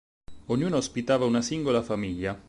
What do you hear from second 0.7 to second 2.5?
ospitava una singola famiglia.